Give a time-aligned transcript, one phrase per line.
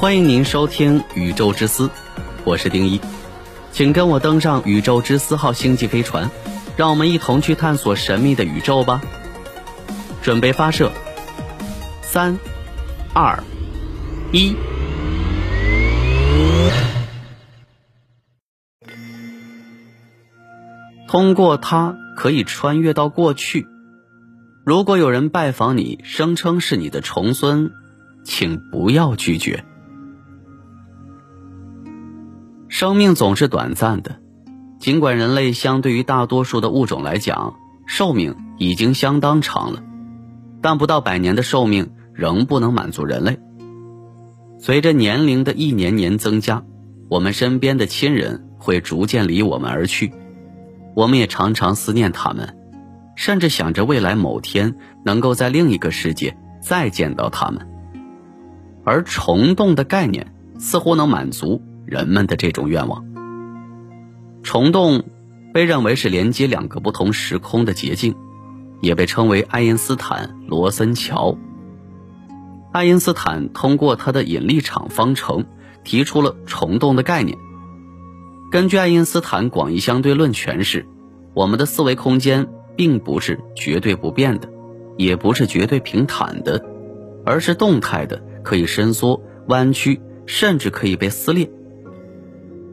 [0.00, 1.88] 欢迎您收听《宇宙之思》，
[2.44, 3.00] 我是丁一，
[3.72, 6.30] 请跟我登上宇宙之思号星际飞船，
[6.76, 9.02] 让我们一同去探索神秘的宇宙吧。
[10.22, 10.92] 准备发射，
[12.00, 12.38] 三、
[13.12, 13.42] 二、
[14.30, 14.54] 一。
[21.08, 23.66] 通过它可以穿越到过去。
[24.64, 27.72] 如果有人拜访你，声称是你的重孙，
[28.22, 29.64] 请不要拒绝。
[32.78, 34.20] 生命总是短暂的，
[34.78, 37.56] 尽管人类相对于大多数的物种来讲，
[37.86, 39.82] 寿命已经相当长了，
[40.62, 43.40] 但不到百年的寿命仍不能满足人类。
[44.60, 46.62] 随着年龄的一年年增加，
[47.08, 50.12] 我们身边的亲人会逐渐离我们而去。
[50.94, 52.56] 我们也常常思念他们，
[53.16, 57.66] 甚至想着未来某天能够在另一个世界再见到他们。
[58.84, 63.04] 而虫洞的概念似乎能满足人们的这种愿望。
[64.42, 65.04] 虫洞
[65.54, 68.14] 被认为是连接两个不同时空的捷径，
[68.80, 71.36] 也被称为爱因斯坦罗森桥。
[72.72, 75.46] 爱因斯坦通过他的引力场方程
[75.82, 77.38] 提出了虫洞的概念。
[78.52, 80.86] 根据爱因斯坦广义相对论诠释，
[81.34, 84.48] 我们的四维空间并不是绝对不变的，
[84.98, 86.62] 也不是绝对平坦的，
[87.24, 91.50] 而是动态的，可以伸缩、弯曲，甚至可以被撕裂。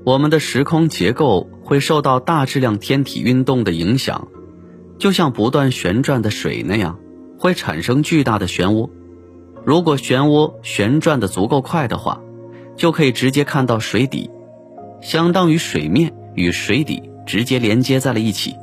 [0.06, 4.28] 我们的时空结构会受到大质量天体运动的影响，
[5.00, 7.00] 就像不断旋转的水那样，
[7.40, 8.88] 会产生巨大的漩涡。
[9.66, 12.22] 如果漩涡旋转的足够快的话，
[12.76, 14.30] 就可以直接看到水底。
[15.02, 18.54] 相当于水面与水底直接连接在了一起。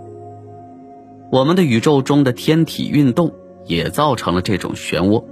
[1.33, 3.35] 我们的宇宙中的天体运动
[3.67, 5.25] 也造成了这种漩涡，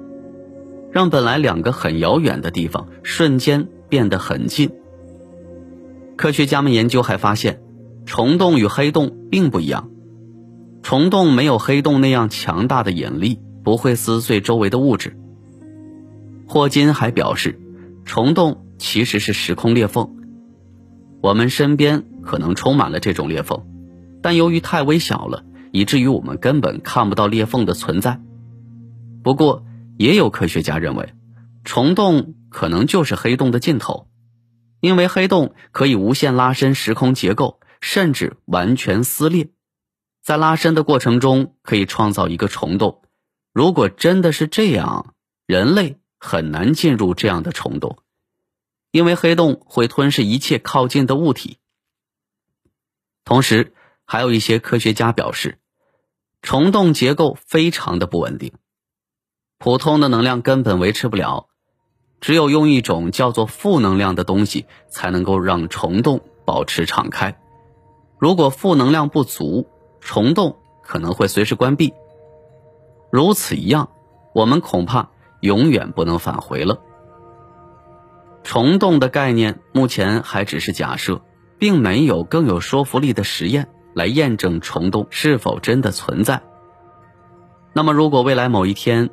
[0.91, 4.72] 让本来两个很遥远的地方瞬间变得很近。
[6.20, 7.62] 科学家们研究还发现，
[8.05, 9.89] 虫洞与黑洞并不一样，
[10.83, 15.17] 虫洞没有黑洞那样强大的引力，不会撕碎周围的物质。
[16.46, 17.58] 霍金还表示，
[18.05, 20.11] 虫洞其实是时空裂缝。
[21.22, 23.62] 我们身边可能充满了这种裂缝，
[24.20, 28.20] 但由于太微小了，以至于我们根本看不到裂缝的存在。
[29.22, 29.64] 不过，
[29.96, 31.14] 也有科学家认为，
[31.64, 34.06] 虫洞可能就是黑洞的尽头，
[34.80, 39.51] 因为黑洞可以无限拉伸时空结构，甚至完全撕裂。
[40.23, 43.02] 在拉伸的过程中，可以创造一个虫洞。
[43.52, 45.14] 如果真的是这样，
[45.46, 47.98] 人类很难进入这样的虫洞。
[48.90, 51.58] 因为黑洞会吞噬一切靠近的物体。
[53.24, 53.73] 同时，
[54.05, 55.61] 还有一些科学家表示，
[56.42, 58.55] 虫洞结构非常的不稳定，
[59.58, 61.49] 普通的能量根本维持不了，
[62.20, 67.41] 只有用一种叫做负能量的东西才能够让虫洞保持敞开。
[68.19, 69.67] 如果负能量不足，
[70.01, 71.95] 虫洞可能会随时关闭。
[73.11, 73.91] 如此一样，
[74.35, 75.08] 我们恐怕
[75.41, 76.81] 永远不能返回了。
[78.42, 81.23] 虫洞的概念目前还只是假设，
[81.58, 86.42] 并没有更有说服力的实验来验证虫洞是否真的存在。
[87.73, 89.11] 那么，如果未来某一天，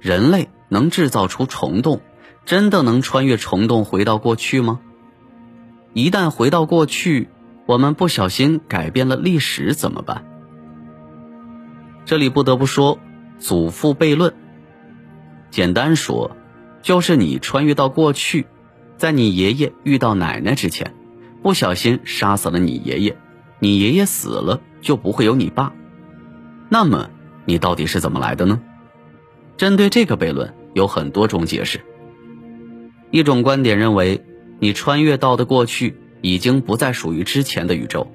[0.00, 2.00] 人类能制造出虫洞，
[2.48, 4.80] 真的能穿越虫洞回到过去吗？
[5.92, 7.28] 一旦回到过去，
[7.66, 10.24] 我们不小心改变了历史怎么办？
[12.06, 12.98] 这里不得不说
[13.38, 14.32] 祖父悖论。
[15.50, 16.38] 简单说，
[16.80, 18.46] 就是你穿越到过去。
[18.96, 20.94] 在你爷爷遇到奶奶之前，
[21.42, 23.18] 不小心杀死了你爷爷，
[23.58, 25.74] 你爷爷死了就不会有你爸。
[26.70, 27.10] 那么
[27.44, 28.58] 你到底是怎么来的呢？
[29.58, 31.84] 针对这个悖论有很多种解释。
[33.10, 34.22] 一种观点认为，
[34.60, 38.08] 你穿越到的过去已经不再属于之前的宇宙，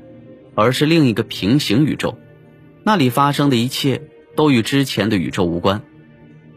[0.55, 2.17] 而是另一个平行宇宙，
[2.83, 4.01] 那里发生的一切
[4.35, 5.81] 都与之前的宇宙无关，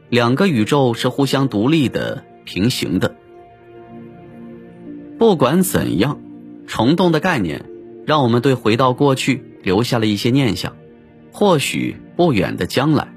[0.08, 3.16] 两个宇宙是互相独立的、平行的。
[5.18, 6.20] 不管怎样，
[6.66, 7.64] 虫洞的概念
[8.04, 10.76] 让我们对回到过去留下了一些念想。
[11.32, 13.08] 或许不远的将来，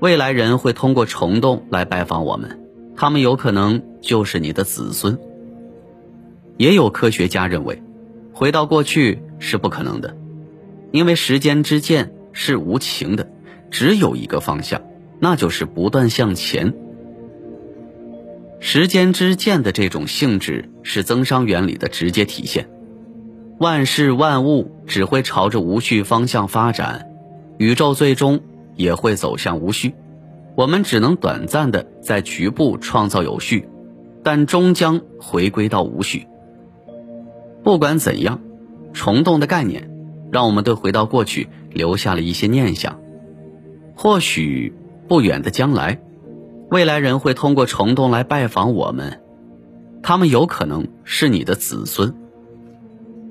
[0.00, 2.60] 未来人会通过虫洞来拜访我们，
[2.96, 5.18] 他们有可能就是你的子孙。
[6.56, 7.82] 也有科学家认为，
[8.32, 10.16] 回到过去是不可能的，
[10.92, 13.28] 因为时间之箭是无情的，
[13.70, 14.82] 只有一个方向，
[15.18, 16.74] 那就是不断向前。
[18.60, 22.68] 时间之箭的这种性质是增熵原理的直接体现。
[23.58, 27.06] 万事万物只会朝着无序方向发展，
[27.58, 28.40] 宇宙最终
[28.74, 29.94] 也会走向无序。
[30.56, 33.68] 我们只能短暂的在局部创造有序，
[34.24, 36.26] 但终将回归到无序。
[37.62, 38.40] 不管怎样，
[38.92, 39.90] 虫洞的概念
[40.32, 42.98] 让我们对回到过去留下了一些念想。
[43.94, 44.74] 或许
[45.06, 46.00] 不远的将来，
[46.70, 49.20] 未来人会通过虫洞来拜访我们，
[50.02, 52.14] 他们有可能是你的子孙。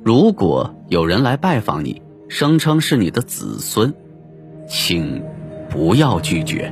[0.03, 3.93] 如果有人来拜访你，声称是你的子孙，
[4.67, 5.23] 请
[5.69, 6.71] 不要拒绝。